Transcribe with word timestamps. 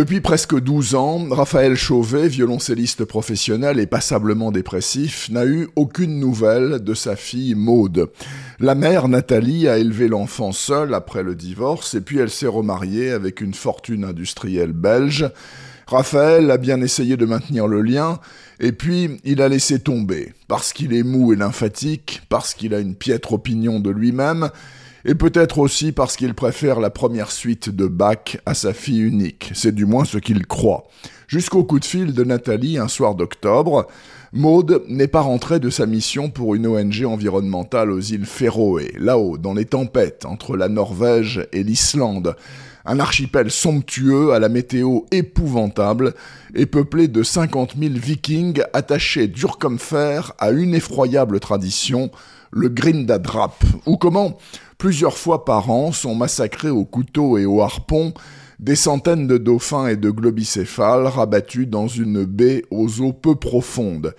Depuis 0.00 0.22
presque 0.22 0.58
12 0.58 0.94
ans, 0.94 1.26
Raphaël 1.30 1.76
Chauvet, 1.76 2.26
violoncelliste 2.26 3.04
professionnel 3.04 3.78
et 3.78 3.86
passablement 3.86 4.50
dépressif, 4.50 5.28
n'a 5.28 5.44
eu 5.44 5.68
aucune 5.76 6.18
nouvelle 6.18 6.82
de 6.82 6.94
sa 6.94 7.16
fille 7.16 7.54
Maude. 7.54 8.08
La 8.60 8.74
mère, 8.74 9.08
Nathalie, 9.08 9.68
a 9.68 9.76
élevé 9.76 10.08
l'enfant 10.08 10.52
seule 10.52 10.94
après 10.94 11.22
le 11.22 11.34
divorce 11.34 11.92
et 11.92 12.00
puis 12.00 12.16
elle 12.16 12.30
s'est 12.30 12.46
remariée 12.46 13.10
avec 13.10 13.42
une 13.42 13.52
fortune 13.52 14.04
industrielle 14.04 14.72
belge. 14.72 15.30
Raphaël 15.86 16.50
a 16.50 16.56
bien 16.56 16.80
essayé 16.80 17.18
de 17.18 17.26
maintenir 17.26 17.66
le 17.66 17.82
lien, 17.82 18.20
et 18.58 18.72
puis 18.72 19.20
il 19.24 19.42
a 19.42 19.50
laissé 19.50 19.80
tomber, 19.80 20.32
parce 20.48 20.72
qu'il 20.72 20.94
est 20.94 21.02
mou 21.02 21.34
et 21.34 21.36
lymphatique, 21.36 22.22
parce 22.30 22.54
qu'il 22.54 22.72
a 22.72 22.78
une 22.78 22.94
piètre 22.94 23.34
opinion 23.34 23.80
de 23.80 23.90
lui-même, 23.90 24.48
et 25.04 25.14
peut-être 25.14 25.58
aussi 25.58 25.92
parce 25.92 26.16
qu'il 26.16 26.34
préfère 26.34 26.80
la 26.80 26.90
première 26.90 27.30
suite 27.30 27.68
de 27.70 27.86
Bach 27.86 28.38
à 28.46 28.54
sa 28.54 28.72
fille 28.72 29.00
unique, 29.00 29.50
c'est 29.54 29.74
du 29.74 29.86
moins 29.86 30.04
ce 30.04 30.18
qu'il 30.18 30.46
croit. 30.46 30.84
Jusqu'au 31.26 31.64
coup 31.64 31.78
de 31.78 31.84
fil 31.84 32.12
de 32.12 32.24
Nathalie 32.24 32.78
un 32.78 32.88
soir 32.88 33.14
d'octobre, 33.14 33.86
Maude 34.32 34.84
n'est 34.88 35.08
pas 35.08 35.22
rentrée 35.22 35.58
de 35.58 35.70
sa 35.70 35.86
mission 35.86 36.30
pour 36.30 36.54
une 36.54 36.66
ONG 36.66 37.04
environnementale 37.04 37.90
aux 37.90 38.00
îles 38.00 38.26
Féroé, 38.26 38.92
là-haut, 38.98 39.38
dans 39.38 39.54
les 39.54 39.64
tempêtes, 39.64 40.24
entre 40.24 40.56
la 40.56 40.68
Norvège 40.68 41.48
et 41.52 41.62
l'Islande. 41.64 42.36
Un 42.84 43.00
archipel 43.00 43.50
somptueux 43.50 44.32
à 44.32 44.38
la 44.38 44.48
météo 44.48 45.00
épouvantable 45.10 46.14
et 46.54 46.66
peuplé 46.66 47.08
de 47.08 47.22
50 47.22 47.74
000 47.76 47.94
vikings 47.94 48.62
attachés 48.72 49.26
dur 49.26 49.58
comme 49.58 49.78
fer 49.78 50.32
à 50.38 50.50
une 50.50 50.74
effroyable 50.74 51.40
tradition, 51.40 52.10
le 52.52 52.68
Grindadrap, 52.68 53.62
ou 53.86 53.96
comment, 53.96 54.38
plusieurs 54.80 55.18
fois 55.18 55.44
par 55.44 55.70
an, 55.70 55.92
sont 55.92 56.14
massacrés 56.14 56.70
au 56.70 56.86
couteau 56.86 57.36
et 57.36 57.44
au 57.44 57.60
harpon 57.60 58.14
des 58.58 58.76
centaines 58.76 59.26
de 59.26 59.36
dauphins 59.36 59.88
et 59.88 59.96
de 59.96 60.10
globicéphales 60.10 61.06
rabattus 61.06 61.68
dans 61.68 61.86
une 61.86 62.24
baie 62.24 62.64
aux 62.70 63.02
eaux 63.02 63.12
peu 63.12 63.34
profondes. 63.34 64.14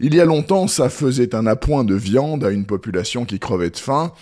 Il 0.00 0.14
y 0.14 0.20
a 0.20 0.26
longtemps, 0.26 0.68
ça 0.68 0.90
faisait 0.90 1.34
un 1.34 1.46
appoint 1.46 1.84
de 1.84 1.94
viande 1.94 2.44
à 2.44 2.50
une 2.50 2.66
population 2.66 3.24
qui 3.24 3.38
crevait 3.38 3.70
de 3.70 3.78
faim, 3.78 4.12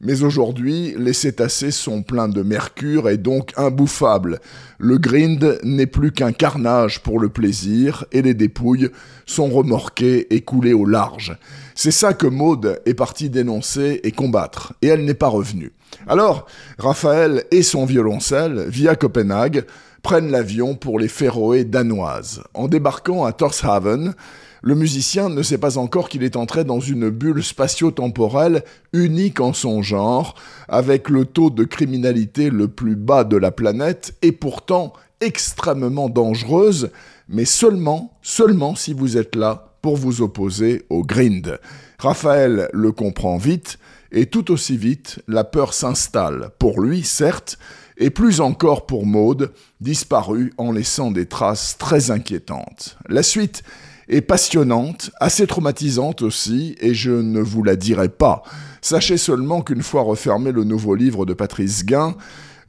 mais 0.00 0.22
aujourd'hui, 0.22 0.94
les 0.96 1.12
cétacés 1.12 1.72
sont 1.72 2.02
pleins 2.02 2.28
de 2.28 2.42
mercure 2.42 3.08
et 3.08 3.16
donc 3.16 3.52
imbouffables. 3.56 4.38
Le 4.78 4.96
grind 4.96 5.58
n'est 5.64 5.86
plus 5.86 6.12
qu'un 6.12 6.32
carnage 6.32 7.02
pour 7.02 7.18
le 7.18 7.28
plaisir 7.28 8.04
et 8.12 8.22
les 8.22 8.34
dépouilles 8.34 8.90
sont 9.26 9.48
remorquées 9.48 10.32
et 10.32 10.40
coulées 10.42 10.72
au 10.72 10.84
large. 10.84 11.36
C'est 11.74 11.90
ça 11.90 12.14
que 12.14 12.28
Maude 12.28 12.80
est 12.86 12.94
partie 12.94 13.28
dénoncer 13.28 14.00
et 14.04 14.12
combattre, 14.12 14.74
et 14.82 14.86
elle 14.88 15.04
n'est 15.04 15.14
pas 15.14 15.28
revenue. 15.28 15.72
Alors, 16.06 16.46
Raphaël 16.78 17.44
et 17.50 17.62
son 17.62 17.84
violoncelle, 17.84 18.66
via 18.68 18.94
Copenhague, 18.94 19.64
prennent 20.02 20.30
l'avion 20.30 20.76
pour 20.76 20.98
les 20.98 21.08
Féroé 21.08 21.64
danoises. 21.64 22.42
En 22.54 22.68
débarquant 22.68 23.24
à 23.24 23.32
Torshaven, 23.32 24.14
le 24.62 24.74
musicien 24.74 25.28
ne 25.28 25.42
sait 25.42 25.58
pas 25.58 25.78
encore 25.78 26.08
qu'il 26.08 26.22
est 26.22 26.36
entré 26.36 26.64
dans 26.64 26.80
une 26.80 27.10
bulle 27.10 27.42
spatio-temporelle 27.42 28.64
unique 28.92 29.40
en 29.40 29.52
son 29.52 29.82
genre, 29.82 30.34
avec 30.68 31.08
le 31.08 31.24
taux 31.24 31.50
de 31.50 31.64
criminalité 31.64 32.50
le 32.50 32.68
plus 32.68 32.96
bas 32.96 33.24
de 33.24 33.36
la 33.36 33.50
planète, 33.50 34.14
et 34.22 34.32
pourtant 34.32 34.92
extrêmement 35.20 36.08
dangereuse, 36.08 36.90
mais 37.28 37.44
seulement, 37.44 38.12
seulement 38.22 38.74
si 38.74 38.92
vous 38.92 39.16
êtes 39.16 39.34
là 39.34 39.74
pour 39.82 39.96
vous 39.96 40.22
opposer 40.22 40.84
au 40.90 41.02
grind. 41.02 41.58
Raphaël 41.98 42.68
le 42.72 42.92
comprend 42.92 43.36
vite, 43.36 43.78
et 44.10 44.26
tout 44.26 44.50
aussi 44.50 44.76
vite, 44.76 45.20
la 45.28 45.44
peur 45.44 45.74
s'installe, 45.74 46.50
pour 46.58 46.80
lui 46.80 47.02
certes, 47.02 47.58
et 47.98 48.10
plus 48.10 48.40
encore 48.40 48.86
pour 48.86 49.04
Maude, 49.04 49.52
disparue 49.80 50.52
en 50.56 50.72
laissant 50.72 51.10
des 51.10 51.26
traces 51.26 51.76
très 51.78 52.10
inquiétantes. 52.10 52.96
La 53.08 53.22
suite 53.22 53.62
est 54.08 54.22
passionnante, 54.22 55.10
assez 55.20 55.46
traumatisante 55.46 56.22
aussi, 56.22 56.76
et 56.80 56.94
je 56.94 57.10
ne 57.10 57.40
vous 57.40 57.62
la 57.62 57.76
dirai 57.76 58.08
pas. 58.08 58.42
Sachez 58.80 59.18
seulement 59.18 59.60
qu'une 59.60 59.82
fois 59.82 60.02
refermé 60.02 60.52
le 60.52 60.64
nouveau 60.64 60.94
livre 60.94 61.26
de 61.26 61.34
Patrice 61.34 61.84
Guin, 61.84 62.16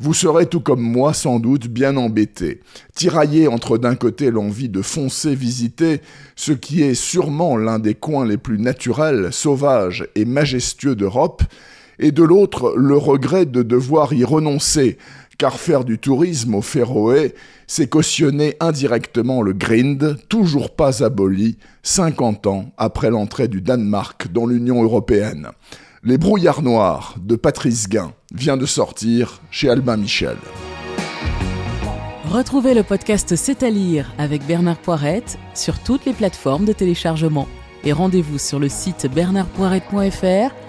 vous 0.01 0.13
serez 0.13 0.45
tout 0.45 0.61
comme 0.61 0.81
moi 0.81 1.13
sans 1.13 1.39
doute 1.39 1.67
bien 1.67 1.97
embêté, 1.97 2.61
tiraillé 2.95 3.49
entre 3.49 3.77
d'un 3.77 3.95
côté 3.95 4.31
l'envie 4.31 4.69
de 4.69 4.81
foncer 4.81 5.35
visiter 5.35 6.01
ce 6.37 6.53
qui 6.53 6.81
est 6.81 6.93
sûrement 6.93 7.57
l'un 7.57 7.79
des 7.79 7.95
coins 7.95 8.25
les 8.25 8.37
plus 8.37 8.59
naturels, 8.59 9.33
sauvages 9.33 10.07
et 10.15 10.23
majestueux 10.23 10.95
d'Europe, 10.95 11.43
et 11.99 12.11
de 12.11 12.23
l'autre 12.23 12.73
le 12.75 12.97
regret 12.97 13.45
de 13.45 13.61
devoir 13.61 14.13
y 14.13 14.23
renoncer, 14.23 14.97
car 15.37 15.59
faire 15.59 15.83
du 15.83 15.99
tourisme 15.99 16.55
au 16.55 16.61
Féroé, 16.61 17.35
c'est 17.67 17.87
cautionner 17.87 18.55
indirectement 18.59 19.41
le 19.41 19.53
grind, 19.53 20.17
toujours 20.27 20.75
pas 20.75 21.03
aboli, 21.03 21.57
50 21.83 22.47
ans 22.47 22.71
après 22.77 23.09
l'entrée 23.09 23.47
du 23.47 23.61
Danemark 23.61 24.31
dans 24.31 24.45
l'Union 24.45 24.81
européenne. 24.81 25.49
Les 26.03 26.17
brouillards 26.17 26.61
noirs 26.61 27.15
de 27.21 27.35
Patrice 27.35 27.89
Guin 27.89 28.13
vient 28.33 28.57
de 28.57 28.65
sortir 28.65 29.41
chez 29.51 29.69
Albin 29.69 29.97
Michel. 29.97 30.37
Retrouvez 32.31 32.73
le 32.73 32.83
podcast 32.83 33.35
C'est 33.35 33.63
à 33.63 33.69
lire 33.69 34.13
avec 34.17 34.45
Bernard 34.45 34.77
Poirette 34.77 35.37
sur 35.55 35.79
toutes 35.79 36.05
les 36.05 36.13
plateformes 36.13 36.65
de 36.65 36.73
téléchargement. 36.73 37.47
Et 37.83 37.91
rendez-vous 37.91 38.37
sur 38.37 38.59
le 38.59 38.69
site 38.69 39.07
bernardpoirette.fr 39.13 40.68